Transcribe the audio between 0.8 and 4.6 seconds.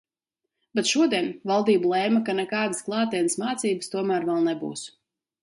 šodien valdība lēma, ka nekādas klātienes mācības tomēr vēl